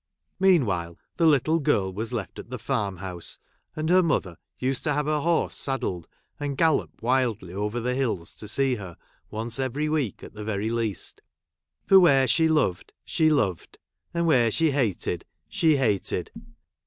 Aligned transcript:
Meanwhile, 0.39 0.97
the 1.17 1.27
little 1.27 1.59
girl 1.59 1.93
was 1.93 2.11
left 2.11 2.39
at 2.39 2.49
the 2.49 2.57
farm 2.57 2.97
house, 2.97 3.37
and 3.75 3.87
her 3.91 4.01
mother 4.01 4.37
used 4.57 4.83
to 4.85 4.93
have 4.93 5.05
her 5.05 5.19
horse 5.19 5.55
saddled 5.55 6.07
j 6.09 6.09
and 6.47 6.57
gallop 6.57 7.03
wildly 7.03 7.53
over 7.53 7.79
the 7.79 7.93
hills 7.93 8.33
to 8.37 8.47
see 8.47 8.73
her! 8.77 8.97
once 9.29 9.59
every 9.59 9.87
week, 9.89 10.23
at 10.23 10.33
the 10.33 10.43
very 10.43 10.71
least— 10.71 11.21
for 11.87 11.99
where 11.99 12.25
she 12.27 12.47
loved, 12.47 12.93
she 13.05 13.29
loved; 13.29 13.77
and 14.11 14.25
wdiei'e 14.25 14.51
she 14.51 14.71
hated, 14.71 15.23
she 15.47 15.77
hated. 15.77 16.31